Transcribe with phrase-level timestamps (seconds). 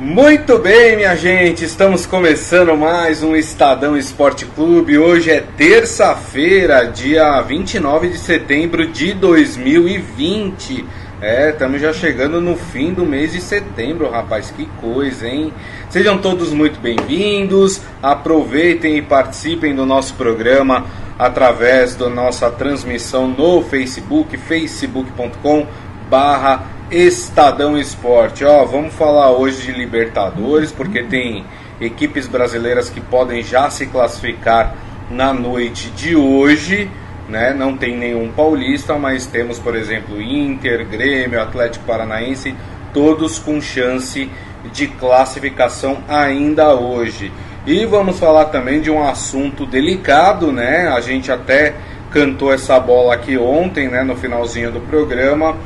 [0.00, 4.96] Muito bem, minha gente, estamos começando mais um Estadão Esporte Clube.
[4.96, 10.86] Hoje é terça-feira, dia 29 de setembro de 2020.
[11.20, 15.52] É, estamos já chegando no fim do mês de setembro, rapaz, que coisa, hein?
[15.90, 20.86] Sejam todos muito bem-vindos, aproveitem e participem do nosso programa
[21.18, 25.66] através da nossa transmissão no Facebook, facebook.com
[26.08, 28.44] barra Estadão Esporte.
[28.44, 31.44] Ó, vamos falar hoje de Libertadores, porque tem
[31.80, 34.74] equipes brasileiras que podem já se classificar
[35.08, 36.90] na noite de hoje.
[37.28, 37.54] Né?
[37.54, 42.56] Não tem nenhum paulista, mas temos, por exemplo, Inter, Grêmio, Atlético Paranaense,
[42.92, 44.28] todos com chance
[44.72, 47.30] de classificação ainda hoje.
[47.64, 50.88] E vamos falar também de um assunto delicado, né?
[50.88, 51.74] A gente até
[52.10, 55.56] cantou essa bola aqui ontem, né, no finalzinho do programa.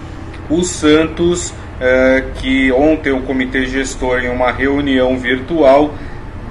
[0.49, 5.95] O Santos, é, que ontem o comitê gestor, em uma reunião virtual,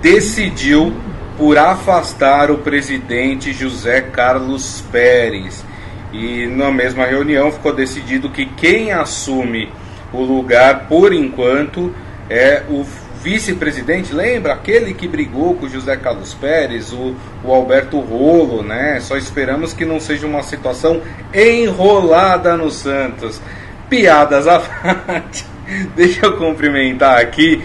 [0.01, 0.93] decidiu
[1.37, 5.63] por afastar o presidente José Carlos Pérez.
[6.11, 9.69] E na mesma reunião ficou decidido que quem assume
[10.11, 11.93] o lugar por enquanto
[12.29, 12.85] é o
[13.23, 14.53] vice-presidente, lembra?
[14.53, 18.99] Aquele que brigou com o José Carlos Pérez, o, o Alberto Rolo, né?
[18.99, 21.01] Só esperamos que não seja uma situação
[21.33, 23.41] enrolada no Santos.
[23.89, 25.45] Piadas à parte.
[25.95, 27.63] Deixa eu cumprimentar aqui.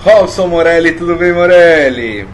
[0.00, 2.26] Robson Morelli, tudo bem, Morelli?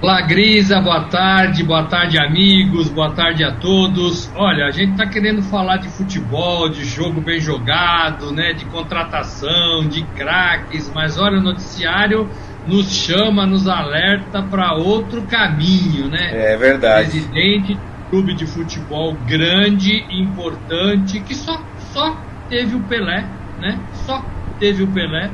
[0.00, 4.30] Olá, Grisa, boa tarde, boa tarde, amigos, boa tarde a todos.
[4.36, 9.88] Olha, a gente está querendo falar de futebol, de jogo bem jogado, né, de contratação,
[9.88, 12.28] de craques, mas olha, o noticiário
[12.66, 16.52] nos chama, nos alerta para outro caminho, né?
[16.52, 17.10] É verdade.
[17.10, 21.60] Presidente de clube de futebol grande, importante, que só,
[21.96, 22.14] só
[22.50, 23.24] teve o Pelé,
[23.58, 23.80] né?
[24.04, 24.22] Só
[24.60, 25.30] teve o Pelé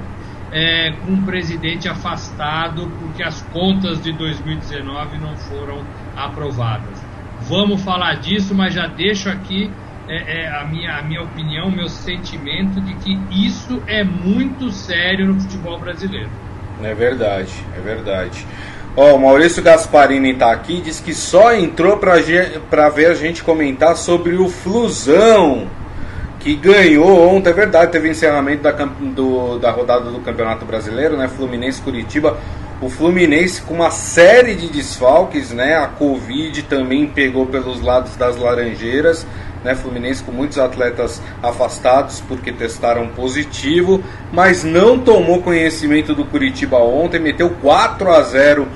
[0.53, 5.83] é, com um presidente afastado porque as contas de 2019 não foram
[6.17, 7.03] aprovadas.
[7.49, 9.73] Vamos falar disso, mas já deixo aqui
[10.09, 14.71] é, é, a, minha, a minha opinião, o meu sentimento de que isso é muito
[14.71, 16.31] sério no futebol brasileiro.
[16.81, 18.47] É verdade, é verdade.
[18.97, 23.43] Ó, oh, o Maurício Gasparini está aqui, diz que só entrou para ver a gente
[23.43, 25.69] comentar sobre o Flusão
[26.43, 31.29] que ganhou ontem, é verdade, teve encerramento da, do, da rodada do Campeonato Brasileiro, né?
[31.29, 32.37] Fluminense Curitiba.
[32.81, 35.77] O Fluminense com uma série de desfalques, né?
[35.77, 39.25] A Covid também pegou pelos lados das Laranjeiras,
[39.63, 39.77] né?
[39.77, 47.21] Fluminense com muitos atletas afastados porque testaram positivo, mas não tomou conhecimento do Curitiba ontem,
[47.21, 48.67] meteu 4 a 0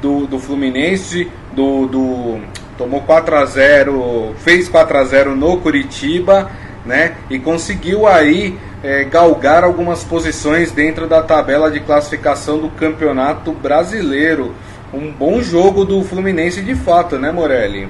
[0.00, 2.40] do, do Fluminense, do, do
[2.76, 6.50] tomou 4 a 0, fez 4 a 0 no Curitiba
[6.84, 7.16] né?
[7.30, 14.54] E conseguiu aí é, galgar algumas posições dentro da tabela de classificação do Campeonato Brasileiro.
[14.92, 17.88] Um bom jogo do Fluminense de fato, né, Morelli?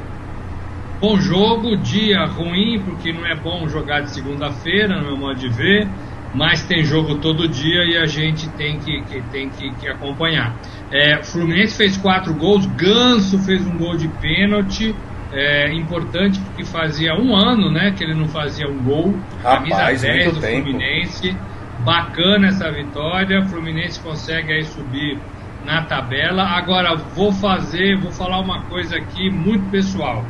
[1.01, 5.49] Bom jogo, dia ruim, porque não é bom jogar de segunda-feira, no meu modo de
[5.49, 5.89] ver,
[6.33, 10.55] mas tem jogo todo dia e a gente tem que, que tem que, que acompanhar.
[10.93, 14.95] É, Fluminense fez quatro gols, Ganso fez um gol de pênalti,
[15.32, 19.15] é, importante porque fazia um ano né, que ele não fazia um gol.
[19.43, 20.62] Rapaz, camisa 10 do tempo.
[20.65, 21.37] Fluminense.
[21.81, 23.41] Bacana essa vitória.
[23.41, 25.19] O Fluminense consegue aí subir
[25.65, 26.43] na tabela.
[26.43, 30.25] Agora vou fazer, vou falar uma coisa aqui muito pessoal.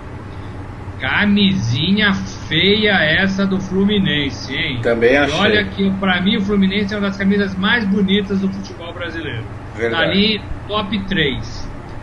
[1.01, 2.15] Camisinha
[2.49, 4.81] feia essa do Fluminense, hein?
[4.83, 5.37] Também achei.
[5.37, 8.95] E olha que para mim o Fluminense é uma das camisas mais bonitas do futebol
[8.95, 9.45] brasileiro.
[9.75, 10.05] Verdade.
[10.05, 11.62] Tá ali top 3.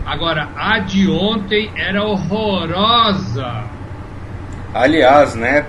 [0.09, 3.64] Agora, a de ontem era horrorosa.
[4.74, 5.68] Aliás, né?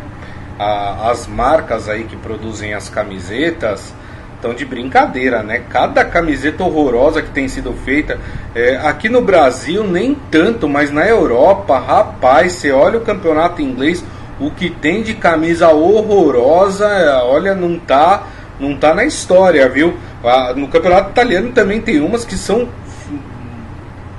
[0.58, 3.94] A, as marcas aí que produzem as camisetas
[4.36, 5.62] estão de brincadeira, né?
[5.68, 8.18] Cada camiseta horrorosa que tem sido feita.
[8.54, 14.02] É, aqui no Brasil, nem tanto, mas na Europa, rapaz, você olha o campeonato inglês,
[14.40, 16.88] o que tem de camisa horrorosa,
[17.24, 18.22] olha, não tá,
[18.58, 19.98] não tá na história, viu?
[20.56, 22.66] No campeonato italiano também tem umas que são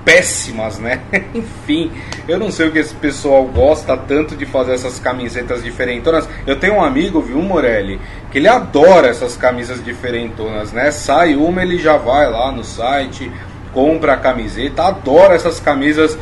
[0.04, 1.02] péssimas, né?
[1.34, 1.92] Enfim,
[2.28, 6.28] eu não sei o que esse pessoal gosta tanto de fazer essas camisetas diferentonas.
[6.46, 8.00] Eu tenho um amigo, viu, Morelli,
[8.32, 10.92] que ele adora essas camisas diferentonas, né?
[10.92, 13.32] Sai uma, ele já vai lá no site,
[13.74, 16.18] compra a camiseta, adora essas camisas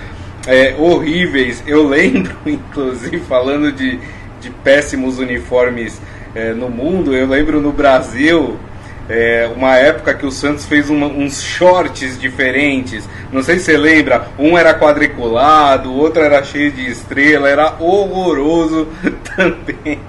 [0.48, 1.64] é, horríveis.
[1.66, 4.00] Eu lembro, inclusive, falando de,
[4.40, 6.02] de péssimos uniformes
[6.36, 8.60] é, no mundo, eu lembro no Brasil
[9.10, 13.10] é, uma época que o Santos fez uma, uns shorts diferentes.
[13.32, 17.76] Não sei se você lembra, um era quadriculado, o outro era cheio de estrela, era
[17.80, 18.88] horroroso
[19.36, 20.00] também.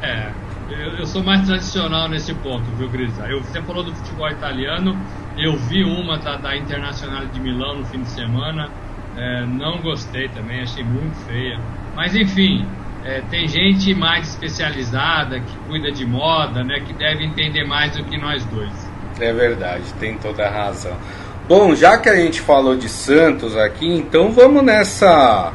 [0.00, 0.30] É,
[0.70, 3.26] eu, eu, sou mais tradicional nesse ponto, viu, Grisa?
[3.26, 4.96] Eu, você falou do futebol italiano,
[5.36, 8.70] eu vi uma da, da Internacional de Milão no fim de semana,
[9.16, 11.58] é, não gostei também, achei muito feia.
[11.96, 12.64] Mas enfim,
[13.06, 18.02] é, tem gente mais especializada que cuida de moda, né, que deve entender mais do
[18.04, 18.72] que nós dois.
[19.20, 20.96] É verdade, tem toda a razão.
[21.48, 25.52] Bom, já que a gente falou de Santos aqui, então vamos nessa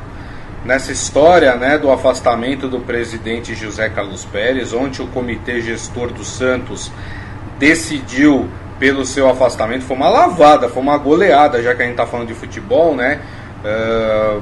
[0.63, 6.23] nessa história né, do afastamento do presidente José Carlos Pérez, onde o comitê gestor do
[6.23, 6.91] Santos
[7.57, 8.47] decidiu
[8.79, 9.83] pelo seu afastamento.
[9.83, 13.19] Foi uma lavada, foi uma goleada, já que a gente está falando de futebol, né?
[13.65, 14.41] Uh,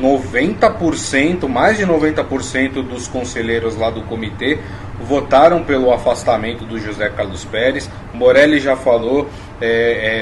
[0.00, 4.58] 90%, mais de 90% dos conselheiros lá do comitê
[5.00, 7.90] votaram pelo afastamento do José Carlos Pérez.
[8.12, 9.28] Morelli já falou,
[9.60, 9.66] é,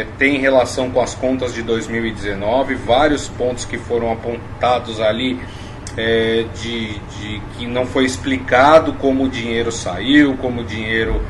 [0.00, 5.40] é, tem relação com as contas de 2019, vários pontos que foram apontados ali
[5.96, 11.20] é, de, de que não foi explicado como o dinheiro saiu, como o dinheiro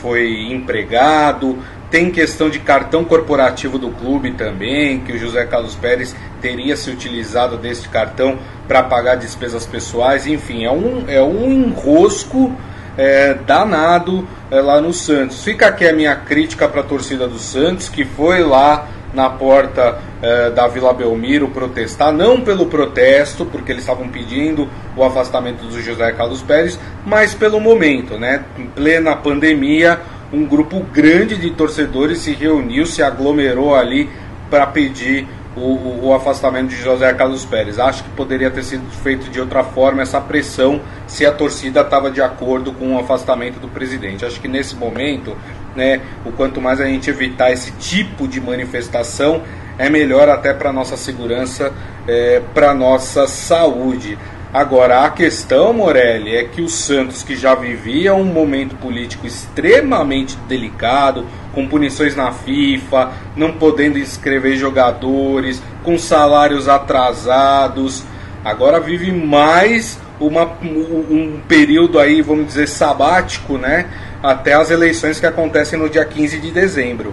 [0.00, 1.58] foi empregado.
[1.90, 6.90] Tem questão de cartão corporativo do clube também, que o José Carlos Pérez teria se
[6.90, 10.26] utilizado desse cartão para pagar despesas pessoais.
[10.26, 12.52] Enfim, é um, é um enrosco
[12.96, 15.44] é, danado é, lá no Santos.
[15.44, 19.98] Fica aqui a minha crítica para a torcida do Santos, que foi lá na porta
[20.20, 25.80] é, da Vila Belmiro protestar, não pelo protesto, porque eles estavam pedindo o afastamento do
[25.80, 28.44] José Carlos Pérez, mas pelo momento, né?
[28.58, 30.00] Em plena pandemia,
[30.34, 34.10] um grupo grande de torcedores se reuniu, se aglomerou ali
[34.50, 35.26] para pedir
[35.56, 37.78] o, o, o, afastamento de José Carlos Pérez.
[37.78, 42.10] Acho que poderia ter sido feito de outra forma essa pressão se a torcida estava
[42.10, 44.24] de acordo com o afastamento do presidente.
[44.24, 45.36] Acho que nesse momento,
[45.76, 49.42] né, o quanto mais a gente evitar esse tipo de manifestação,
[49.78, 51.72] é melhor até para nossa segurança,
[52.06, 54.18] é, para nossa saúde.
[54.54, 60.36] Agora, a questão, Morelli, é que o Santos, que já vivia um momento político extremamente
[60.46, 68.04] delicado, com punições na FIFA, não podendo inscrever jogadores, com salários atrasados,
[68.44, 73.90] agora vive mais uma, um período aí, vamos dizer, sabático, né?
[74.22, 77.12] Até as eleições que acontecem no dia 15 de dezembro.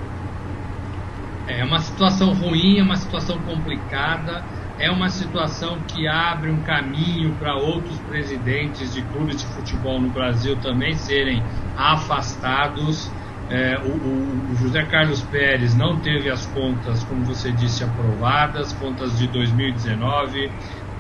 [1.48, 4.44] É uma situação ruim, é uma situação complicada
[4.81, 10.10] é uma situação que abre um caminho para outros presidentes de clubes de futebol no
[10.10, 11.44] Brasil também serem
[11.78, 13.12] afastados.
[13.48, 19.18] É, o, o, José Carlos Pérez não teve as contas, como você disse, aprovadas, contas
[19.18, 20.50] de 2019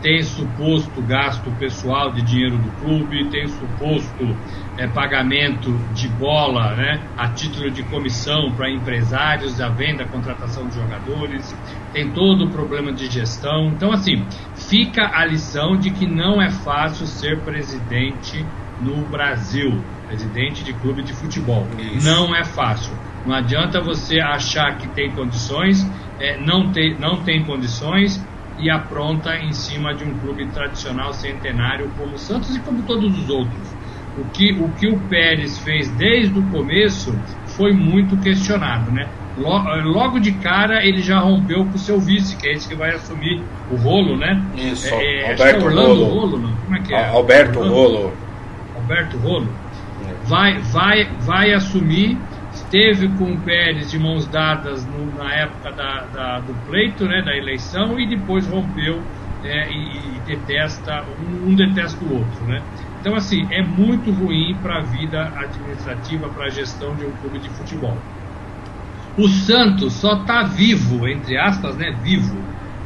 [0.01, 4.35] tem suposto gasto pessoal de dinheiro do clube, tem suposto
[4.77, 10.67] é, pagamento de bola né, a título de comissão para empresários, a venda, a contratação
[10.67, 11.55] de jogadores,
[11.93, 13.67] tem todo o problema de gestão.
[13.67, 14.25] Então, assim,
[14.55, 18.43] fica a lição de que não é fácil ser presidente
[18.81, 21.67] no Brasil, presidente de clube de futebol.
[21.77, 22.09] Isso.
[22.09, 22.93] Não é fácil.
[23.25, 25.87] Não adianta você achar que tem condições,
[26.19, 28.19] é, não, tem, não tem condições
[28.59, 33.17] e apronta em cima de um clube tradicional centenário como o Santos e como todos
[33.17, 33.75] os outros.
[34.17, 37.17] O que o, que o Pérez fez desde o começo
[37.47, 39.07] foi muito questionado, né?
[39.37, 42.91] Logo de cara ele já rompeu com o seu vice, que é esse que vai
[42.91, 44.41] assumir o rolo, né?
[44.55, 46.05] Isso, é, é Alberto é Rolo.
[46.05, 46.55] Rolo não?
[46.55, 47.07] Como é que é?
[47.09, 48.13] Alberto Rolo.
[48.75, 49.47] Alberto Rolo.
[50.25, 52.17] Vai, vai, vai assumir
[52.71, 57.21] esteve com o Pérez de mãos dadas no, na época da, da, do pleito, né,
[57.21, 59.01] da eleição, e depois rompeu
[59.43, 62.45] é, e, e, detesta, um, um, detesta o outro.
[62.45, 62.61] Né?
[63.01, 67.39] Então, assim, é muito ruim para a vida administrativa, para a gestão de um clube
[67.39, 67.97] de futebol.
[69.17, 72.37] O Santos só está vivo, entre aspas, né, vivo,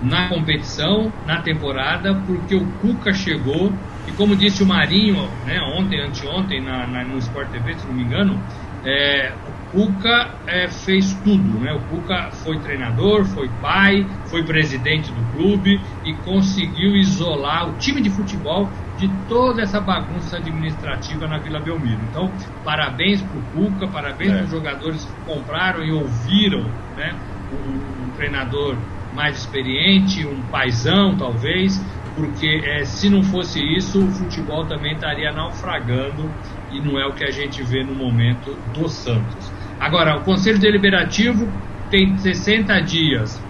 [0.02, 3.72] na competição, na temporada, porque o Cuca chegou
[4.08, 7.94] e como disse o Marinho, né, ontem, anteontem, na, na, no Sport TV, se não
[7.94, 8.40] me engano,
[8.86, 9.34] é,
[9.76, 11.74] Cuca é, fez tudo, né?
[11.74, 18.00] O Cuca foi treinador, foi pai, foi presidente do clube e conseguiu isolar o time
[18.00, 22.00] de futebol de toda essa bagunça administrativa na Vila Belmiro.
[22.10, 22.32] Então,
[22.64, 24.36] parabéns para o Cuca, parabéns é.
[24.38, 26.64] para os jogadores que compraram e ouviram,
[26.96, 27.14] né?
[27.52, 28.78] Um, um treinador
[29.14, 31.82] mais experiente, um paisão talvez,
[32.16, 36.32] porque é, se não fosse isso, o futebol também estaria naufragando
[36.72, 39.55] e não é o que a gente vê no momento do Santos.
[39.80, 41.52] Agora, o Conselho Deliberativo
[41.90, 43.42] tem 60 dias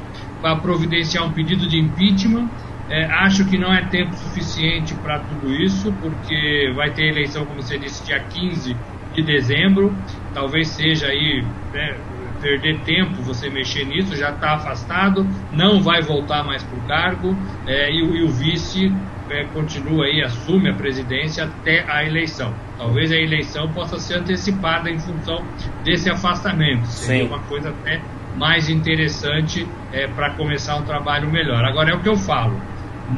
[0.42, 2.50] para providenciar um pedido de impeachment.
[2.88, 7.62] É, acho que não é tempo suficiente para tudo isso, porque vai ter eleição, como
[7.62, 8.76] você disse, dia 15
[9.14, 9.96] de dezembro.
[10.34, 11.98] Talvez seja aí né,
[12.40, 17.36] perder tempo você mexer nisso, já está afastado, não vai voltar mais para o cargo
[17.66, 18.92] é, e, e, o vice
[19.30, 22.65] é, continua aí, assume a presidência até a eleição.
[22.78, 25.46] Talvez a eleição possa ser antecipada em função
[25.84, 26.86] desse afastamento.
[26.88, 27.30] Seria Sim.
[27.30, 28.02] uma coisa até
[28.36, 31.64] mais interessante é, para começar um trabalho melhor.
[31.64, 32.60] Agora é o que eu falo.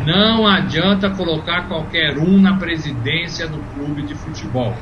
[0.06, 4.76] Não adianta colocar qualquer um na presidência do clube de futebol.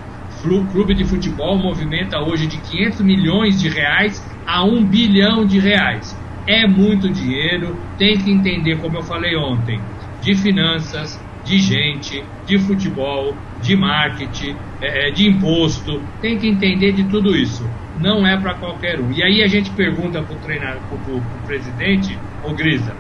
[0.44, 5.60] O clube de futebol movimenta hoje de 500 milhões de reais a 1 bilhão de
[5.60, 6.15] reais.
[6.48, 9.82] É muito dinheiro, tem que entender, como eu falei ontem,
[10.22, 17.04] de finanças, de gente, de futebol, de marketing, é, de imposto, tem que entender de
[17.06, 17.70] tudo isso.
[18.00, 19.12] Não é para qualquer um.
[19.12, 22.94] E aí a gente pergunta para o treinador, pro, pro presidente, ô Grisa,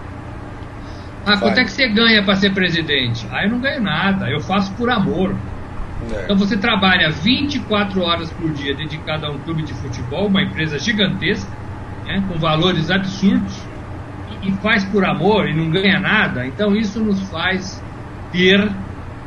[1.25, 3.27] ah, quanto é que você ganha para ser presidente?
[3.31, 5.35] Ah, eu não ganho nada, eu faço por amor.
[6.13, 6.25] É.
[6.25, 10.77] Então você trabalha 24 horas por dia dedicado a um clube de futebol, uma empresa
[10.77, 11.51] gigantesca,
[12.05, 13.59] né, com valores absurdos,
[14.43, 16.45] e, e faz por amor e não ganha nada.
[16.45, 17.83] Então isso nos faz
[18.35, 18.69] ter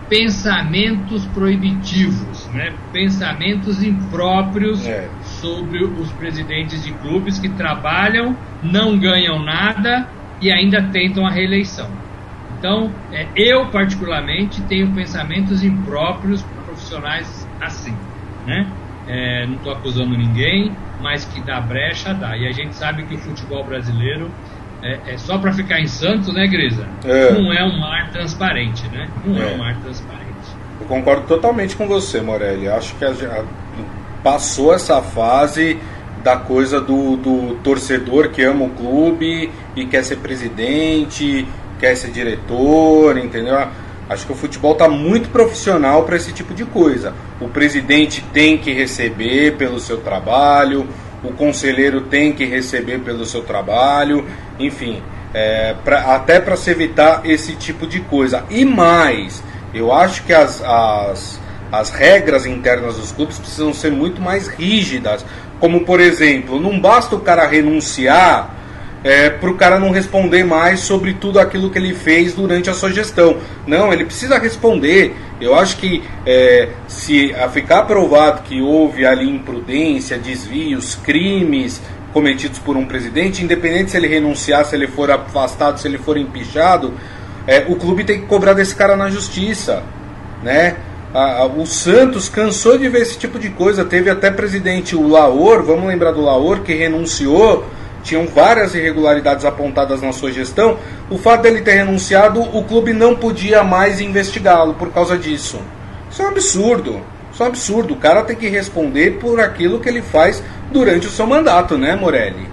[0.06, 5.08] pensamentos proibitivos, né, pensamentos impróprios é.
[5.22, 10.08] sobre os presidentes de clubes que trabalham, não ganham nada
[10.40, 11.90] e ainda tentam a reeleição.
[12.58, 17.94] Então, é, eu particularmente tenho pensamentos impróprios para profissionais assim,
[18.46, 18.70] né?
[19.06, 22.36] É, não estou acusando ninguém, mas que dá brecha, dá.
[22.36, 24.30] E a gente sabe que o futebol brasileiro
[24.82, 26.86] é, é só para ficar em Santos, né, Grisa?
[27.04, 27.32] É.
[27.32, 29.08] Não é um mar transparente, né?
[29.24, 29.46] Não é.
[29.54, 30.28] um mar transparente.
[30.80, 32.68] Eu concordo totalmente com você, Morelli.
[32.68, 33.44] Acho que a, a,
[34.22, 35.78] passou essa fase
[36.22, 41.46] da coisa do, do torcedor que ama o clube e quer ser presidente,
[41.78, 43.56] quer ser diretor, entendeu?
[44.08, 47.12] Acho que o futebol está muito profissional para esse tipo de coisa.
[47.40, 50.86] O presidente tem que receber pelo seu trabalho,
[51.22, 54.24] o conselheiro tem que receber pelo seu trabalho,
[54.58, 55.02] enfim,
[55.34, 58.44] é, pra, até para se evitar esse tipo de coisa.
[58.50, 59.42] E mais,
[59.74, 61.40] eu acho que as, as,
[61.72, 65.24] as regras internas dos clubes precisam ser muito mais rígidas.
[65.60, 68.58] Como, por exemplo, não basta o cara renunciar
[69.04, 72.74] é, para o cara não responder mais sobre tudo aquilo que ele fez durante a
[72.74, 73.38] sua gestão.
[73.66, 75.14] Não, ele precisa responder.
[75.40, 81.80] Eu acho que é, se ficar provado que houve ali imprudência, desvios, crimes
[82.12, 86.16] cometidos por um presidente, independente se ele renunciar, se ele for afastado, se ele for
[86.16, 86.92] empichado,
[87.46, 89.82] é, o clube tem que cobrar desse cara na justiça,
[90.42, 90.76] né?
[91.14, 93.84] A, a, o Santos cansou de ver esse tipo de coisa.
[93.84, 97.64] Teve até presidente o Laor, vamos lembrar do Laor, que renunciou
[98.08, 100.78] tinham várias irregularidades apontadas na sua gestão,
[101.10, 105.60] o fato dele ter renunciado, o clube não podia mais investigá-lo por causa disso.
[106.10, 107.00] Isso é um absurdo.
[107.30, 107.94] Isso é um absurdo.
[107.94, 111.94] O cara tem que responder por aquilo que ele faz durante o seu mandato, né,
[111.94, 112.48] Morelli?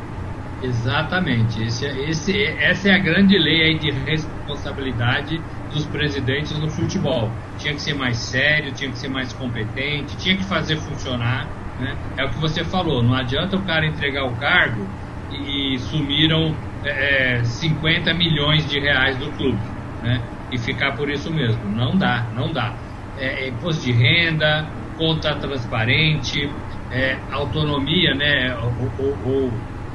[0.61, 1.63] Exatamente.
[1.63, 7.31] Esse, é, esse, essa é a grande lei de responsabilidade dos presidentes no futebol.
[7.57, 11.47] Tinha que ser mais sério, tinha que ser mais competente, tinha que fazer funcionar.
[11.79, 11.95] Né?
[12.17, 14.85] É o que você falou, não adianta o cara entregar o cargo
[15.31, 19.59] e sumiram é, 50 milhões de reais do clube,
[20.03, 20.21] né?
[20.51, 21.63] E ficar por isso mesmo.
[21.65, 22.73] Não dá, não dá.
[23.17, 24.67] É, é imposto de renda,
[24.97, 26.49] conta transparente,
[26.91, 28.55] é, autonomia, né?
[28.61, 29.53] Ou, ou, ou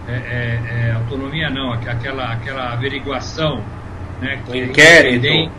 [0.08, 3.62] é, é, é, autonomia não, aquela, aquela averiguação,
[4.20, 4.42] né?
[4.44, 5.52] Que inquérito.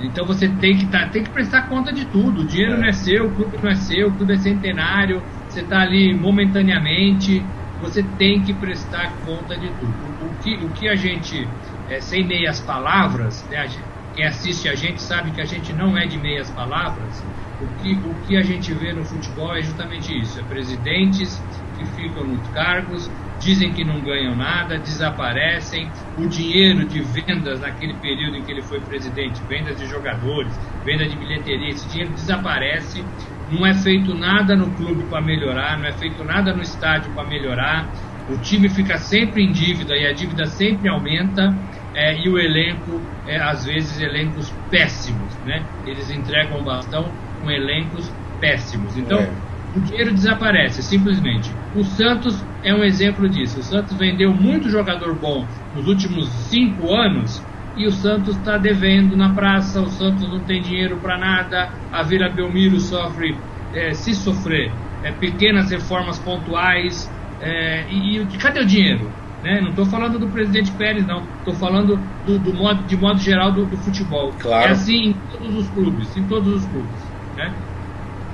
[0.00, 2.42] Então você tem que, tá, tem que prestar conta de tudo.
[2.42, 5.60] O dinheiro não é seu, o clube não é seu, o clube é centenário, você
[5.60, 7.42] está ali momentaneamente
[7.84, 10.26] você tem que prestar conta de tudo.
[10.26, 11.46] O que, o que a gente,
[11.90, 15.96] é, sem meias palavras, né, gente, quem assiste a gente sabe que a gente não
[15.98, 17.22] é de meias palavras.
[17.60, 21.42] O que, o que a gente vê no futebol é justamente isso: é presidentes
[21.76, 25.90] que ficam nos cargos, dizem que não ganham nada, desaparecem.
[26.16, 30.52] O dinheiro de vendas naquele período em que ele foi presidente, vendas de jogadores,
[30.84, 33.04] venda de bilheteria, esse dinheiro desaparece
[33.50, 37.28] não é feito nada no clube para melhorar, não é feito nada no estádio para
[37.28, 37.88] melhorar.
[38.28, 41.54] O time fica sempre em dívida e a dívida sempre aumenta.
[41.94, 45.32] É, e o elenco, é, às vezes, elencos péssimos.
[45.44, 45.64] Né?
[45.86, 48.10] Eles entregam o bastão com elencos
[48.40, 48.96] péssimos.
[48.96, 49.30] Então, é.
[49.74, 51.50] O dinheiro desaparece, simplesmente.
[51.74, 53.60] O Santos é um exemplo disso.
[53.60, 57.42] O Santos vendeu muito jogador bom nos últimos cinco anos
[57.76, 62.02] e o Santos está devendo na praça, o Santos não tem dinheiro para nada, a
[62.02, 63.36] Vila Belmiro sofre,
[63.72, 69.10] é, se sofrer, é, pequenas reformas pontuais, é, e, e, cadê o dinheiro?
[69.42, 69.60] Né?
[69.60, 73.52] Não estou falando do presidente Pérez, não, estou falando do, do, modo, de modo geral
[73.52, 74.32] do, do, futebol.
[74.38, 74.68] Claro.
[74.68, 77.14] É assim em todos os clubes, em todos os clubes.
[77.36, 77.52] Né?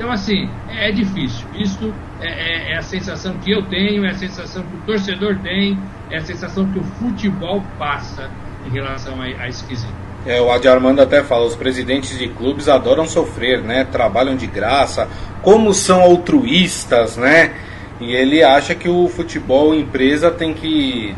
[0.00, 1.46] Então, assim, é, difícil.
[1.54, 1.92] Isso
[2.22, 5.78] é, é, é, a sensação que eu tenho, é a sensação que o torcedor tem,
[6.10, 8.30] é a sensação que o futebol passa
[8.66, 9.92] em relação a, a esse quesito.
[10.24, 13.84] É, o Adi Armando até fala, os presidentes de clubes adoram sofrer, né?
[13.84, 15.06] Trabalham de graça,
[15.42, 17.52] como são altruístas, né?
[18.00, 21.14] E ele acha que o futebol empresa tem que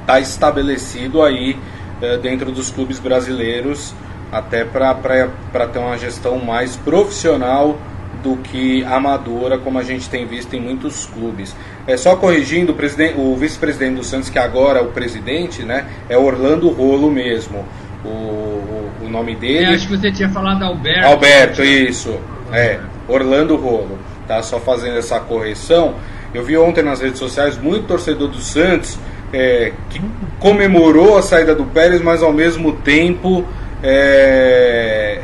[0.00, 1.56] estar tá estabelecido aí
[2.02, 3.94] é, dentro dos clubes brasileiros,
[4.32, 7.78] até para ter uma gestão mais profissional
[8.24, 11.54] do que amadora, como a gente tem visto em muitos clubes.
[11.86, 15.84] É só corrigindo o, o vice-presidente do Santos, que agora é o presidente, né?
[16.08, 17.66] É Orlando Rolo mesmo.
[18.02, 19.66] O, o, o nome dele.
[19.66, 21.06] É, acho que você tinha falado Alberto.
[21.06, 22.18] Alberto, isso.
[22.50, 23.98] É, Orlando Rolo.
[24.26, 25.94] Tá só fazendo essa correção.
[26.32, 28.98] Eu vi ontem nas redes sociais muito torcedor do Santos
[29.34, 30.00] é, que
[30.38, 33.44] comemorou a saída do Pérez, mas ao mesmo tempo
[33.82, 35.20] é,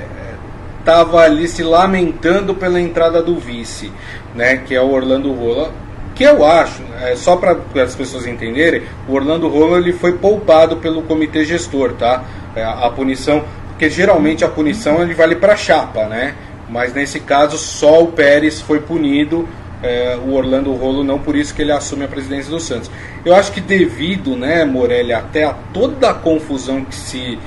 [0.81, 3.93] estava ali se lamentando pela entrada do vice,
[4.35, 5.73] né, que é o Orlando Rola.
[6.15, 10.77] Que eu acho, é, só para as pessoas entenderem, o Orlando Rola ele foi poupado
[10.77, 12.25] pelo comitê gestor, tá?
[12.55, 16.35] É, a punição, porque geralmente a punição ele vale para chapa, né?
[16.69, 19.49] Mas nesse caso só o Pérez foi punido,
[19.83, 22.91] é, o Orlando Rolo não, por isso que ele assume a presidência do Santos.
[23.25, 27.39] Eu acho que devido, né, Morelli, até a toda a confusão que se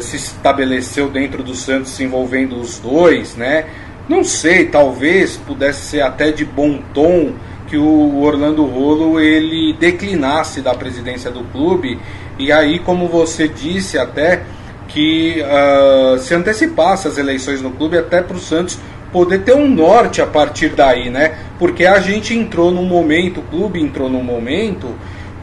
[0.00, 3.66] se estabeleceu dentro do Santos envolvendo os dois, né?
[4.08, 7.32] Não sei, talvez pudesse ser até de bom tom
[7.66, 11.98] que o Orlando Rolo ele declinasse da presidência do clube
[12.38, 14.42] e aí, como você disse até
[14.88, 18.78] que uh, se antecipasse as eleições no clube até para o Santos
[19.10, 21.38] poder ter um norte a partir daí, né?
[21.58, 24.94] Porque a gente entrou num momento, o clube entrou num momento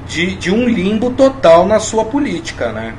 [0.07, 2.93] de, de um limbo total na sua política, né?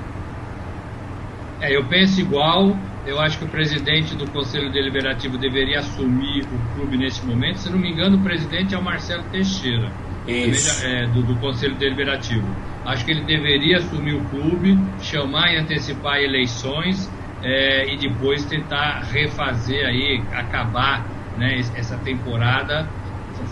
[1.65, 2.77] É, eu penso igual.
[3.07, 7.59] Eu acho que o presidente do Conselho Deliberativo deveria assumir o clube nesse momento.
[7.59, 9.91] Se não me engano, o presidente é o Marcelo Teixeira,
[10.27, 10.87] Isso.
[10.87, 12.47] É, do, do Conselho Deliberativo.
[12.85, 17.11] Acho que ele deveria assumir o clube, chamar e antecipar eleições
[17.43, 21.07] é, e depois tentar refazer aí, acabar
[21.39, 22.89] né, essa temporada.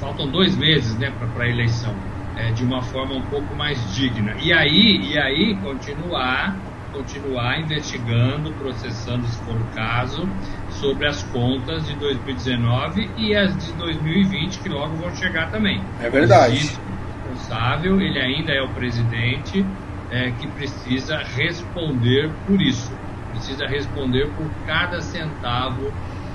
[0.01, 1.95] Faltam dois meses né, para a eleição,
[2.37, 4.35] é, de uma forma um pouco mais digna.
[4.43, 6.57] E aí, e aí continuar
[6.93, 10.29] continuar investigando, processando, se for o caso,
[10.69, 15.83] sobre as contas de 2019 e as de 2020, que logo vão chegar também.
[16.01, 16.57] É verdade.
[16.57, 16.81] Existe
[17.25, 19.65] responsável, ele ainda é o presidente,
[20.11, 22.93] é, que precisa responder por isso.
[23.31, 25.91] Precisa responder por cada centavo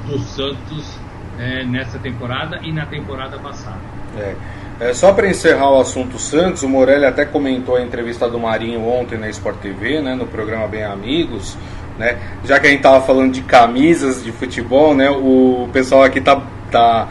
[0.06, 1.07] do Santos
[1.40, 3.80] é, nessa temporada e na temporada passada.
[4.18, 4.36] É.
[4.80, 8.88] É, só para encerrar o assunto Santos, o Morelli até comentou a entrevista do Marinho
[8.88, 11.58] ontem na Sport TV, né, no programa Bem Amigos,
[11.98, 16.22] né, já que a gente tava falando de camisas de futebol, né, o pessoal aqui
[16.22, 17.08] tá, tá,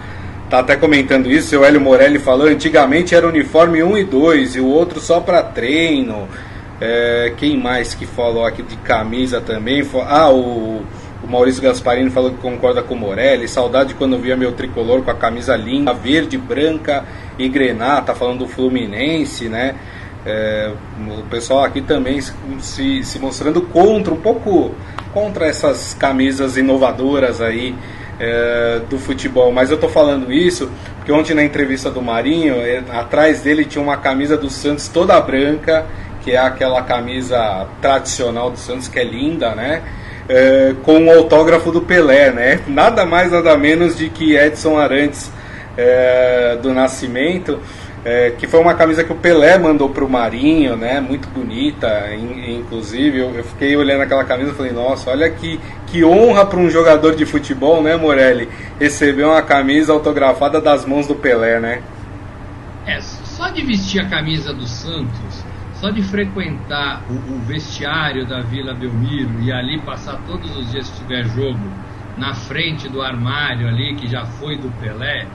[0.49, 4.61] tá até comentando isso, o Hélio Morelli falou, antigamente era uniforme 1 e 2 e
[4.61, 6.29] o outro só para treino.
[6.79, 9.83] É, quem mais que falou aqui de camisa também?
[10.07, 10.83] Ah, o
[11.27, 13.49] o Maurício Gasparini falou que concorda com o Morelli.
[13.49, 17.05] Saudade quando via meu tricolor com a camisa linda, verde, branca
[17.37, 18.01] e grená.
[18.01, 19.75] Tá falando do Fluminense, né?
[20.25, 20.73] É,
[21.19, 22.21] o pessoal aqui também
[22.61, 24.75] se, se mostrando contra, um pouco
[25.13, 27.75] contra essas camisas inovadoras aí
[28.21, 29.53] é, do futebol.
[29.53, 33.83] Mas eu tô falando isso porque ontem na entrevista do Marinho, é, atrás dele tinha
[33.83, 35.87] uma camisa do Santos toda branca,
[36.23, 39.83] que é aquela camisa tradicional do Santos que é linda, né?
[40.29, 42.61] É, com o autógrafo do Pelé, né?
[42.67, 45.31] Nada mais, nada menos de que Edson Arantes
[45.77, 47.61] é, do Nascimento,
[48.05, 51.01] é, que foi uma camisa que o Pelé mandou para o Marinho, né?
[51.01, 53.19] Muito bonita, in, inclusive.
[53.19, 56.71] Eu, eu, fiquei olhando aquela camisa e falei, nossa, olha que, que honra para um
[56.71, 58.49] jogador de futebol, né, Morelli?
[58.81, 61.83] Receber uma camisa autografada das mãos do Pelé, né?
[62.87, 65.46] É, só de vestir a camisa do Santos
[65.81, 70.89] só de frequentar o, o, vestiário da Vila Belmiro e ali passar todos os dias
[70.89, 71.61] que tiver jogo
[72.17, 75.27] na frente do armário ali que já foi do Pelé,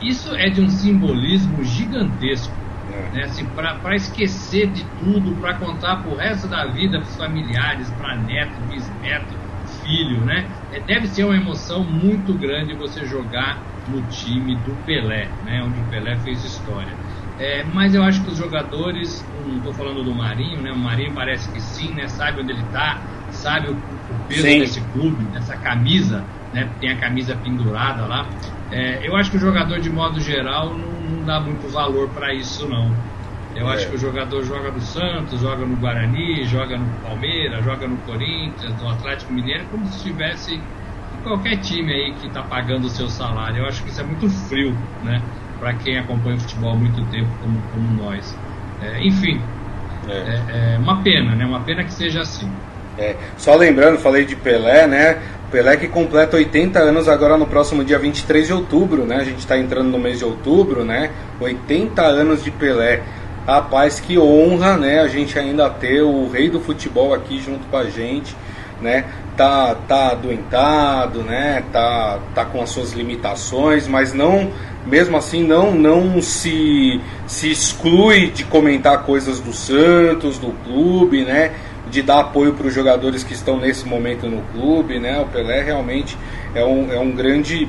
[0.00, 2.54] isso é de um simbolismo gigantesco.
[2.92, 3.16] É.
[3.16, 3.24] Né?
[3.24, 7.90] Assim, para esquecer de tudo, para contar para o resto da vida para os familiares,
[7.90, 9.34] para neto, bisneto,
[9.82, 10.46] filho, né?
[10.72, 15.62] É, deve ser uma emoção muito grande você jogar no time do Pelé, né?
[15.62, 16.92] onde o Pelé fez história.
[17.38, 20.72] É, mas eu acho que os jogadores, não estou falando do Marinho, né?
[20.72, 22.08] O Marinho parece que sim, né?
[22.08, 24.58] Sabe onde ele está, sabe o, o peso sim.
[24.58, 26.68] desse clube, dessa camisa, né?
[26.80, 28.28] Tem a camisa pendurada lá.
[28.70, 32.34] É, eu acho que o jogador, de modo geral, não, não dá muito valor para
[32.34, 32.92] isso, não.
[33.54, 33.74] Eu é.
[33.74, 37.98] acho que o jogador joga no Santos, joga no Guarani, joga no Palmeiras, joga no
[37.98, 40.60] Corinthians, no Atlético Mineiro, como se estivesse
[41.22, 43.58] qualquer time aí que está pagando o seu salário.
[43.58, 45.22] Eu acho que isso é muito frio, né?
[45.58, 48.36] Para quem acompanha o futebol há muito tempo como, como nós.
[48.80, 49.40] É, enfim,
[50.08, 50.12] é.
[50.12, 50.74] é.
[50.74, 51.44] É, uma pena, né?
[51.44, 52.50] Uma pena que seja assim.
[52.96, 55.18] É, só lembrando, falei de Pelé, né?
[55.50, 59.16] Pelé que completa 80 anos agora no próximo dia 23 de outubro, né?
[59.16, 61.10] A gente está entrando no mês de outubro, né?
[61.40, 63.02] 80 anos de Pelé.
[63.46, 65.00] Rapaz, que honra, né?
[65.00, 68.36] A gente ainda ter o rei do futebol aqui junto com a gente,
[68.80, 69.06] né?
[69.38, 71.62] Tá, tá adoentado, né?
[71.72, 74.50] Tá, tá com as suas limitações, mas não,
[74.84, 81.52] mesmo assim, não, não se, se exclui de comentar coisas do Santos, do clube, né?
[81.90, 85.20] de dar apoio para os jogadores que estão nesse momento no clube, né?
[85.20, 86.16] O Pelé realmente
[86.54, 87.68] é um, é um grande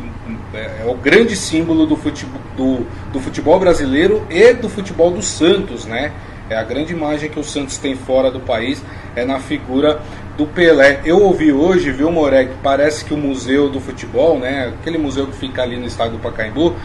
[0.54, 5.22] é, é o grande símbolo do futebol, do, do futebol brasileiro e do futebol do
[5.22, 6.12] Santos, né?
[6.50, 8.84] É a grande imagem que o Santos tem fora do país
[9.16, 10.02] é na figura
[10.40, 11.02] do Pelé.
[11.04, 14.74] Eu ouvi hoje, viu, Moreg, parece que o Museu do Futebol, né?
[14.80, 16.78] Aquele museu que fica ali no estado do Pacaembu,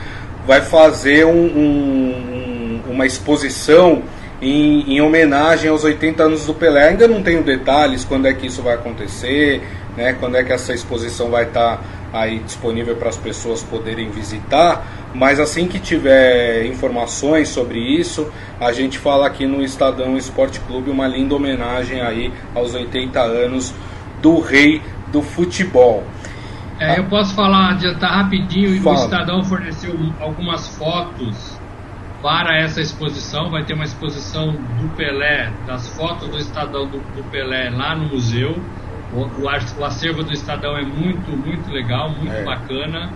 [0.45, 4.03] vai fazer um, um, uma exposição
[4.43, 6.89] em, em, homenagem aos 80 anos do Pelé.
[6.89, 9.63] Ainda não tenho detalhes quando é que isso vai acontecer,
[9.97, 11.81] né, quando é que essa exposição vai estar
[12.13, 14.85] aí disponível para as pessoas poderem visitar,
[15.15, 20.91] mas assim que tiver informações sobre isso, a gente fala aqui no Estadão Esporte Clube
[20.91, 23.73] uma linda homenagem aí aos 80 anos
[24.21, 26.05] do rei do futebol.
[26.81, 28.97] É, eu posso falar, adiantar rapidinho, Fala.
[28.97, 31.59] o Estadão forneceu algumas fotos
[32.21, 33.51] para essa exposição.
[33.51, 38.09] Vai ter uma exposição do Pelé, das fotos do Estadão do, do Pelé lá no
[38.09, 38.59] museu.
[39.13, 42.43] O, o, o, acervo do Estadão é muito, muito legal, muito é.
[42.43, 43.13] bacana.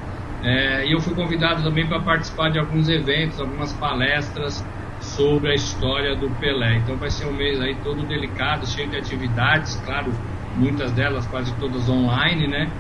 [0.49, 4.65] É, e eu fui convidado também para participar de alguns eventos, algumas palestras
[4.99, 6.77] sobre a história do Pelé.
[6.77, 10.11] Então vai ser um mês aí todo delicado, cheio de atividades, claro,
[10.57, 12.71] muitas delas quase todas online, né?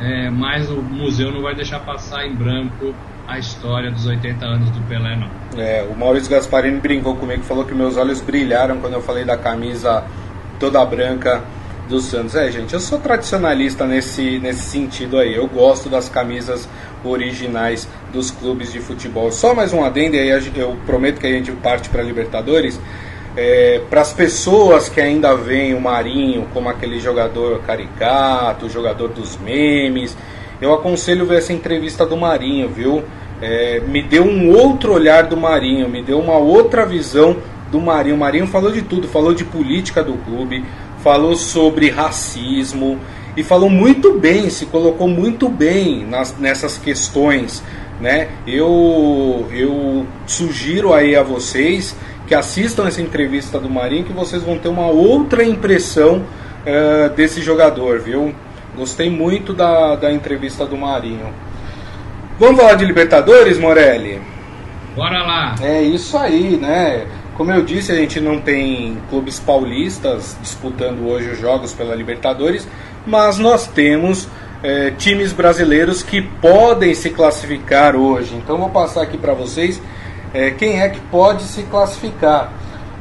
[0.00, 2.94] É, mas o museu não vai deixar passar em branco
[3.26, 5.28] a história dos 80 anos do Pelé, não.
[5.60, 9.36] É, o Maurício Gasparini brincou comigo, falou que meus olhos brilharam quando eu falei da
[9.36, 10.02] camisa
[10.58, 11.44] toda branca
[11.88, 12.36] do Santos.
[12.36, 15.34] É, gente, eu sou tradicionalista nesse, nesse sentido aí.
[15.34, 16.68] Eu gosto das camisas
[17.02, 19.32] originais dos clubes de futebol.
[19.32, 22.78] Só mais um adendo, e aí eu prometo que a gente parte para Libertadores.
[23.36, 29.36] É, para as pessoas que ainda veem o Marinho como aquele jogador caricato, jogador dos
[29.36, 30.16] memes,
[30.60, 33.04] eu aconselho ver essa entrevista do Marinho, viu?
[33.40, 37.36] É, me deu um outro olhar do Marinho, me deu uma outra visão
[37.70, 38.16] do Marinho.
[38.16, 40.64] O Marinho falou de tudo, falou de política do clube,
[41.02, 42.98] falou sobre racismo
[43.36, 47.62] e falou muito bem, se colocou muito bem nas, nessas questões.
[48.00, 48.28] Né?
[48.46, 54.58] Eu, eu sugiro aí a vocês que assistam essa entrevista do Marinho que vocês vão
[54.58, 56.22] ter uma outra impressão
[56.66, 58.34] uh, desse jogador, viu?
[58.76, 61.32] Gostei muito da, da entrevista do Marinho.
[62.38, 64.20] Vamos falar de Libertadores, Morelli?
[64.94, 65.54] Bora lá!
[65.60, 67.06] É isso aí, né?
[67.38, 72.66] Como eu disse, a gente não tem clubes paulistas disputando hoje os jogos pela Libertadores,
[73.06, 74.26] mas nós temos
[74.60, 78.34] é, times brasileiros que podem se classificar hoje.
[78.34, 79.80] Então vou passar aqui para vocês
[80.34, 82.52] é, quem é que pode se classificar.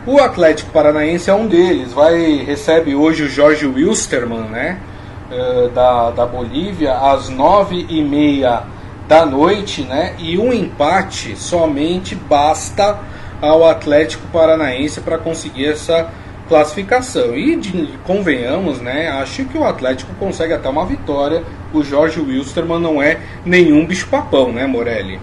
[0.06, 1.92] O Atlético Paranaense é um deles.
[1.92, 4.78] Vai recebe hoje o Jorge Wilstermann, né?
[5.30, 8.62] Eh, da, da Bolívia às nove e meia
[9.08, 10.14] da noite, né?
[10.20, 13.00] E um empate somente basta
[13.42, 16.10] ao Atlético Paranaense para conseguir essa
[16.48, 17.36] classificação.
[17.36, 19.10] E de, convenhamos, né?
[19.10, 21.44] Acho que o Atlético consegue até uma vitória.
[21.74, 25.20] O Jorge Wilstermann não é nenhum bicho-papão, né, Morelli?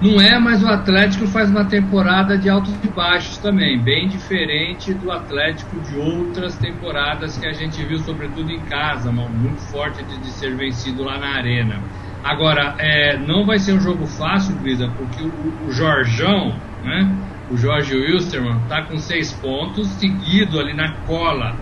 [0.00, 4.94] Não é, mas o Atlético faz uma temporada de altos e baixos também, bem diferente
[4.94, 10.18] do Atlético de outras temporadas que a gente viu, sobretudo em casa, muito forte de,
[10.18, 11.82] de ser vencido lá na arena.
[12.22, 17.16] Agora, é, não vai ser um jogo fácil, Brisa, porque o, o Jorjão, né,
[17.50, 21.56] o Jorge Wilstermann, está com seis pontos, seguido ali na cola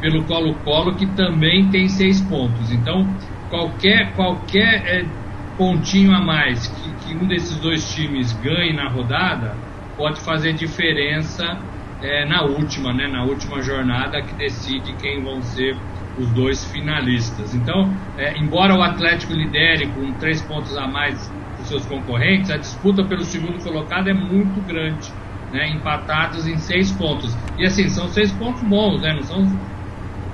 [0.00, 2.70] pelo Colo-Colo, que também tem seis pontos.
[2.70, 3.06] Então,
[3.48, 5.06] qualquer, qualquer é,
[5.56, 9.56] pontinho a mais que, que, um desses dois times ganhe na rodada
[9.96, 11.58] pode fazer diferença
[12.02, 15.76] é, na última, né, na última jornada que decide quem vão ser
[16.16, 17.54] os dois finalistas.
[17.54, 22.56] Então, é, embora o Atlético lidere com três pontos a mais dos seus concorrentes, a
[22.56, 25.12] disputa pelo segundo colocado é muito grande,
[25.52, 27.36] né, empatados em seis pontos.
[27.58, 29.46] E assim, são seis pontos bons, né, não são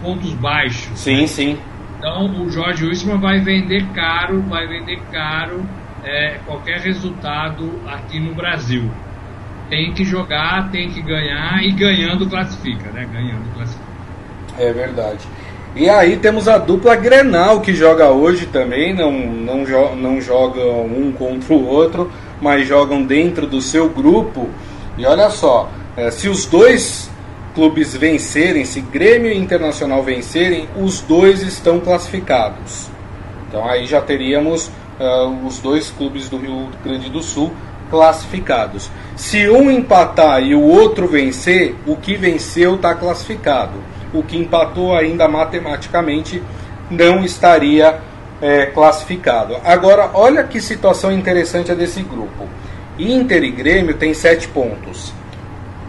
[0.01, 0.99] pontos baixos.
[0.99, 1.27] Sim, né?
[1.27, 1.59] sim.
[1.99, 5.64] Então o Jorge Wilson vai vender caro, vai vender caro
[6.05, 8.90] é, qualquer resultado aqui no Brasil.
[9.71, 13.07] Tem que jogar, tem que ganhar e ganhando classifica, né?
[13.11, 13.92] Ganhando classifica.
[14.59, 15.27] É verdade.
[15.74, 20.85] E aí temos a dupla Grenal que joga hoje também, não, não, jo não jogam
[20.85, 24.50] um contra o outro, mas jogam dentro do seu grupo.
[24.98, 27.11] E olha só, é, se os dois
[27.54, 32.90] clubes vencerem, se Grêmio e Internacional vencerem, os dois estão classificados.
[33.48, 37.50] Então aí já teríamos uh, os dois clubes do Rio Grande do Sul
[37.90, 38.90] classificados.
[39.16, 43.91] Se um empatar e o outro vencer, o que venceu está classificado.
[44.12, 46.42] O que empatou ainda matematicamente
[46.90, 48.01] não estaria
[48.40, 49.57] é, classificado.
[49.64, 52.48] Agora, olha que situação interessante a desse grupo.
[52.98, 55.12] Inter e Grêmio tem sete pontos.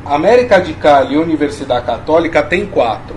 [0.05, 3.15] América de Cali e Universidade Católica tem quatro.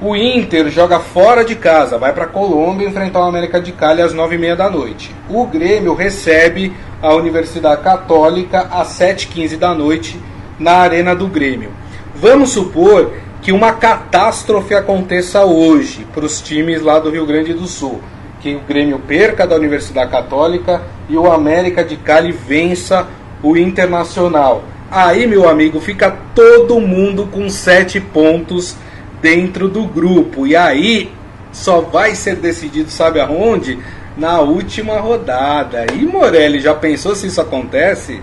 [0.00, 4.12] O Inter joga fora de casa, vai para Colômbia enfrentar o América de Cali às
[4.12, 5.14] nove e meia da noite.
[5.28, 10.20] O Grêmio recebe a Universidade Católica às sete quinze da noite
[10.58, 11.70] na Arena do Grêmio.
[12.14, 13.12] Vamos supor
[13.44, 18.00] que uma catástrofe aconteça hoje para os times lá do Rio Grande do Sul.
[18.40, 23.06] Que o Grêmio perca da Universidade Católica e o América de Cali vença
[23.42, 24.64] o Internacional.
[24.90, 28.76] Aí, meu amigo, fica todo mundo com sete pontos
[29.20, 30.46] dentro do grupo.
[30.46, 31.12] E aí
[31.52, 33.78] só vai ser decidido, sabe aonde?
[34.16, 35.84] Na última rodada.
[35.92, 38.22] E Morelli, já pensou se isso acontece?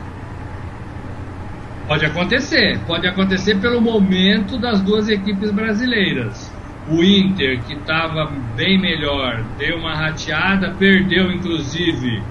[1.91, 6.49] Pode acontecer, pode acontecer pelo momento das duas equipes brasileiras.
[6.89, 12.23] O Inter, que estava bem melhor, deu uma rateada, perdeu inclusive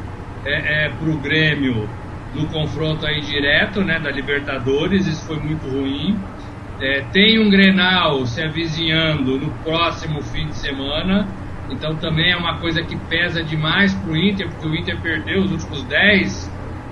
[0.47, 1.87] é, é, para o Grêmio
[2.35, 6.17] no confronto aí direto né, da Libertadores, isso foi muito ruim.
[6.81, 11.29] É, tem um Grenal se avizinhando no próximo fim de semana,
[11.69, 15.43] então também é uma coisa que pesa demais para o Inter, porque o Inter perdeu
[15.43, 16.51] os últimos 10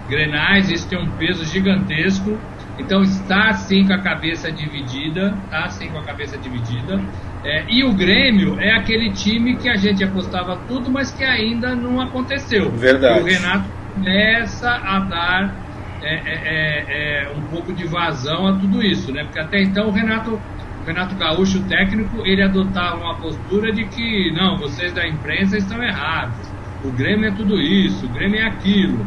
[0.08, 2.38] Grenais, isso tem um peso gigantesco.
[2.78, 7.00] Então está sim com a cabeça dividida, está sim com a cabeça dividida.
[7.44, 11.74] É, e o Grêmio é aquele time que a gente apostava tudo, mas que ainda
[11.74, 12.70] não aconteceu.
[12.70, 13.20] Verdade.
[13.20, 15.68] O Renato começa a dar
[16.00, 19.24] é, é, é, é, um pouco de vazão a tudo isso, né?
[19.24, 20.40] Porque até então o Renato,
[20.82, 25.58] o Renato Gaúcho, o técnico, ele adotava uma postura de que não, vocês da imprensa
[25.58, 26.36] estão errados.
[26.84, 29.04] O Grêmio é tudo isso, o Grêmio é aquilo.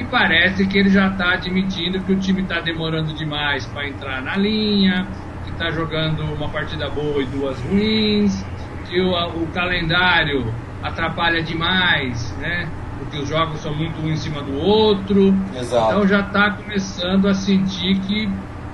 [0.00, 4.22] E parece que ele já está admitindo que o time está demorando demais para entrar
[4.22, 5.06] na linha,
[5.44, 8.42] que está jogando uma partida boa e duas ruins,
[8.88, 12.66] que o, o calendário atrapalha demais, né?
[12.98, 15.34] Porque os jogos são muito um em cima do outro.
[15.54, 15.92] Exato.
[15.92, 18.26] Então já está começando a sentir que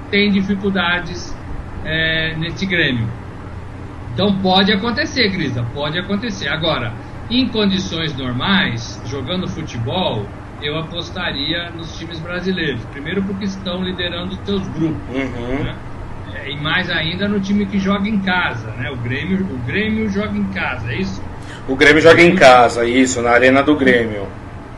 [0.08, 1.36] tem dificuldades
[1.84, 3.08] é, nesse Grêmio.
[4.14, 6.46] Então pode acontecer, Grisa, pode acontecer.
[6.46, 6.92] Agora,
[7.28, 10.24] em condições normais, jogando futebol,
[10.62, 12.82] eu apostaria nos times brasileiros.
[12.86, 15.14] Primeiro porque estão liderando os seus grupos.
[15.14, 15.64] Uhum.
[15.64, 15.76] Né?
[16.34, 18.70] É, e mais ainda no time que joga em casa.
[18.72, 18.90] Né?
[18.90, 21.22] O, Grêmio, o Grêmio joga em casa, é isso?
[21.68, 24.26] O Grêmio joga em casa, isso, na arena do Grêmio.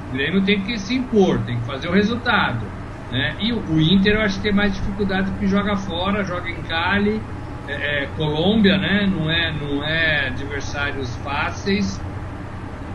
[0.08, 2.66] O Grêmio tem que se impor, tem que fazer o resultado.
[3.10, 3.34] Né?
[3.40, 6.62] E o, o Inter eu acho que tem mais dificuldade porque joga fora, joga em
[6.62, 7.20] Cali,
[7.66, 9.06] é, é, Colômbia, né?
[9.10, 12.00] não, é, não é adversários fáceis.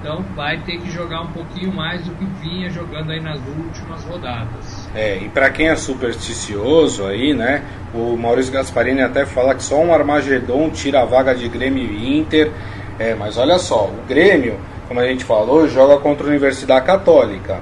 [0.04, 4.04] Então vai ter que jogar um pouquinho mais do que vinha jogando aí nas últimas
[4.04, 4.90] rodadas.
[4.94, 7.64] É, e para quem é supersticioso aí, né?
[7.94, 12.20] O Maurício Gasparini até fala que só um Armagedon tira a vaga de Grêmio e
[12.20, 12.52] Inter.
[13.00, 17.62] É, mas olha só, o Grêmio, como a gente falou, joga contra a Universidade Católica.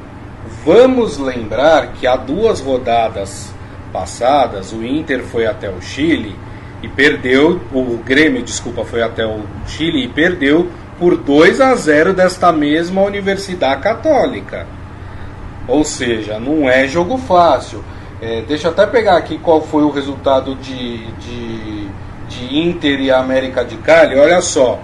[0.66, 3.54] Vamos lembrar que há duas rodadas
[3.94, 6.36] passadas, o Inter foi até o Chile
[6.82, 10.68] e perdeu, o Grêmio, desculpa, foi até o Chile e perdeu
[11.02, 14.68] por 2 a 0 desta mesma Universidade Católica.
[15.68, 17.84] Ou seja, não é jogo fácil.
[18.22, 21.88] É, deixa eu até pegar aqui qual foi o resultado de, de,
[22.30, 24.16] de Inter e América de Cali.
[24.16, 24.80] Olha só,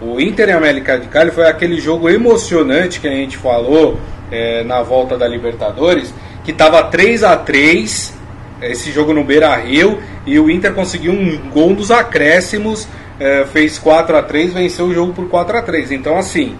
[0.00, 4.00] o Inter e América de Cali foi aquele jogo emocionante que a gente falou
[4.32, 8.14] é, na volta da Libertadores, que estava 3 a 3
[8.62, 12.88] esse jogo no Beira Rio, e o Inter conseguiu um gol dos acréscimos
[13.22, 16.56] é, fez 4 a 3 venceu o jogo por 4 a 3 Então, assim,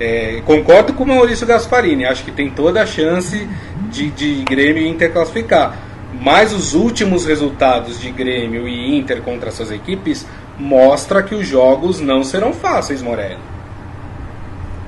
[0.00, 3.48] é, concordo com o Maurício Gasparini, acho que tem toda a chance
[3.88, 5.78] de, de Grêmio e Inter classificar.
[6.20, 10.26] Mas os últimos resultados de Grêmio e Inter contra essas equipes
[10.58, 13.38] mostra que os jogos não serão fáceis, Morelli.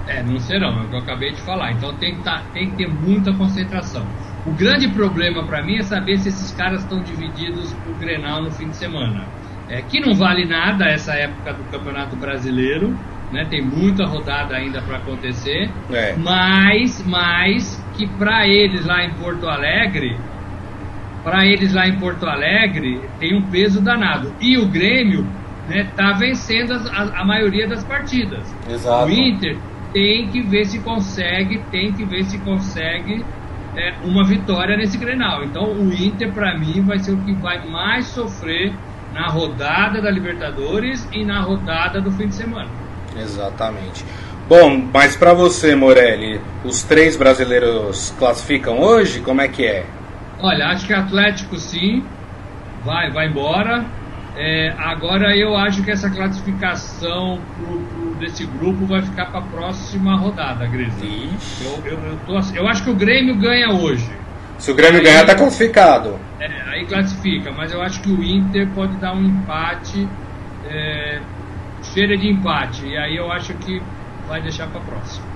[0.09, 1.72] É, não serão, é o que eu acabei de falar.
[1.72, 4.05] Então tem que, tá, tem que ter muita concentração.
[4.44, 8.50] O grande problema para mim é saber se esses caras estão divididos pro Grenal no
[8.50, 9.24] fim de semana
[9.68, 12.96] é, que não vale nada essa época do Campeonato Brasileiro,
[13.33, 13.46] né?
[13.48, 16.14] Tem muita rodada ainda para acontecer, é.
[16.16, 20.16] mas, mas que para eles lá em Porto Alegre,
[21.22, 24.33] para eles lá em Porto Alegre tem um peso danado.
[24.40, 25.27] E o Grêmio
[25.68, 28.55] né, tá vencendo as, a, a, maioria das partidas.
[28.68, 29.07] Exato.
[29.07, 29.57] O Inter
[29.92, 33.24] tem que ver se consegue, tem que ver se consegue
[33.74, 35.42] é, uma vitória nesse Grenal.
[35.42, 38.74] Então o Inter, para mim, vai ser o que vai mais sofrer
[39.14, 42.68] na rodada da Libertadores e na rodada do fim de semana.
[43.16, 44.05] Exatamente.
[44.48, 49.20] Bom, mas para você, Morelli, os três brasileiros classificam hoje?
[49.20, 49.87] Como é que é?
[50.40, 52.05] Olha, acho que Atlético sim,
[52.85, 53.85] vai, vai embora.
[54.37, 59.42] É, agora eu acho que essa classificação pro, pro, desse grupo vai ficar para a
[59.42, 61.05] próxima rodada, Grisa.
[61.05, 64.11] Eu, eu, eu, tô, eu acho que o Grêmio ganha hoje.
[64.59, 66.19] Se o Grêmio aí, ganhar, tá classificado.
[66.40, 70.09] É, aí classifica, mas eu acho que o Inter pode dar um empate,
[70.69, 71.21] é,
[71.83, 73.83] cheira de empate, e aí eu acho que
[74.29, 75.27] vai deixar para próxima.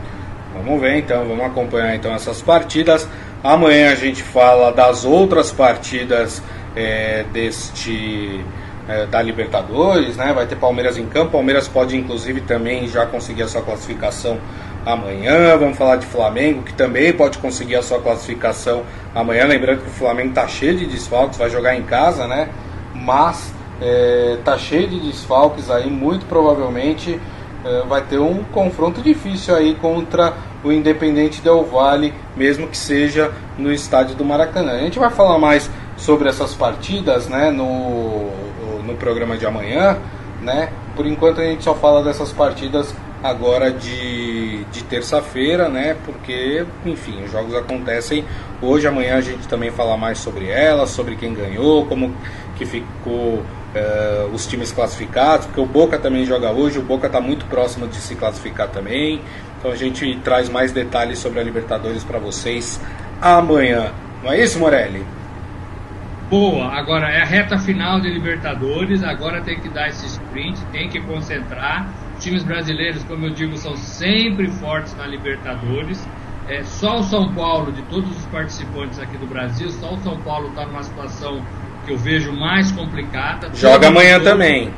[0.54, 3.09] Vamos ver então, vamos acompanhar então essas partidas.
[3.44, 6.42] Amanhã a gente fala das outras partidas
[6.74, 8.44] é, deste
[8.88, 10.33] é, da Libertadores, né?
[10.33, 11.33] Vai ter Palmeiras em campo.
[11.33, 14.38] Palmeiras pode inclusive também já conseguir a sua classificação
[14.84, 15.56] amanhã.
[15.56, 18.82] Vamos falar de Flamengo, que também pode conseguir a sua classificação
[19.14, 19.46] amanhã.
[19.46, 22.48] Lembrando que o Flamengo tá cheio de desfalques, vai jogar em casa, né?
[22.94, 27.20] Mas é, tá cheio de desfalques aí, muito provavelmente
[27.64, 33.32] é, vai ter um confronto difícil aí contra o Independente Del Vale, mesmo que seja
[33.56, 34.72] no estádio do Maracanã.
[34.72, 38.30] A gente vai falar mais sobre essas partidas, né, no,
[38.84, 39.98] no programa de amanhã,
[40.40, 40.70] né?
[40.94, 44.38] Por enquanto a gente só fala dessas partidas agora de,
[44.72, 45.96] de terça-feira, né?
[46.04, 48.24] Porque, enfim, os jogos acontecem
[48.61, 52.14] hoje, amanhã a gente também fala mais sobre elas, sobre quem ganhou, como
[52.57, 53.42] que ficou
[53.74, 57.87] uh, os times classificados, porque o Boca também joga hoje, o Boca está muito próximo
[57.87, 59.20] de se classificar também.
[59.59, 62.81] Então a gente traz mais detalhes sobre a Libertadores para vocês
[63.20, 63.92] amanhã.
[64.22, 65.04] Não é isso, Morelli?
[66.31, 70.88] Boa, agora é a reta final de Libertadores, agora tem que dar esse sprint, tem
[70.88, 71.88] que concentrar.
[72.28, 76.06] Times brasileiros, como eu digo, são sempre fortes na Libertadores.
[76.46, 80.18] É, só o São Paulo, de todos os participantes aqui do Brasil, só o São
[80.18, 81.42] Paulo está numa situação
[81.86, 83.48] que eu vejo mais complicada.
[83.54, 84.70] Joga amanhã outros, também.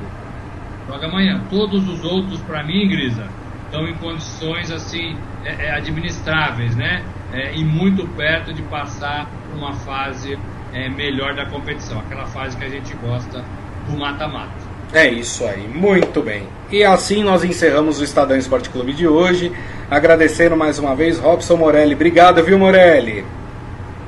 [0.87, 1.43] Joga amanhã.
[1.51, 3.27] Todos os outros, para mim, Grisa,
[3.65, 7.03] estão em condições assim é, é, administráveis, né?
[7.33, 10.39] É, e muito perto de passar por uma fase
[10.73, 13.45] é, melhor da competição, aquela fase que a gente gosta
[13.89, 14.70] do mata-mata.
[14.93, 16.43] É isso aí, muito bem.
[16.71, 19.53] E assim nós encerramos o Estadão Esporte Clube de hoje.
[19.89, 21.95] Agradecendo mais uma vez Robson Morelli.
[21.95, 23.25] Obrigado, viu, Morelli?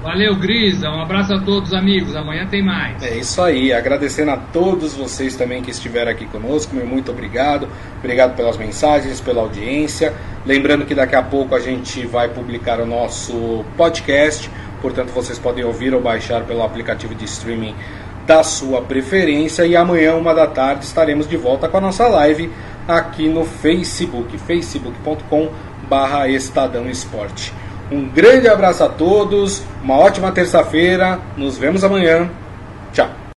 [0.03, 0.91] Valeu, Grisa.
[0.91, 2.17] Um abraço a todos, amigos.
[2.17, 3.01] Amanhã tem mais.
[3.01, 3.73] É isso aí.
[3.73, 6.75] Agradecendo a todos vocês também que estiveram aqui conosco.
[6.75, 7.69] Meu muito obrigado.
[8.01, 10.13] Obrigado pelas mensagens, pela audiência.
[10.45, 14.51] Lembrando que daqui a pouco a gente vai publicar o nosso podcast.
[14.81, 17.77] Portanto, vocês podem ouvir ou baixar pelo aplicativo de streaming
[18.27, 19.67] da sua preferência.
[19.67, 22.51] E amanhã, uma da tarde, estaremos de volta com a nossa live
[22.87, 25.51] aqui no Facebook, facebook.com
[25.89, 27.53] barra Estadão Esporte.
[27.91, 32.31] Um grande abraço a todos, uma ótima terça-feira, nos vemos amanhã.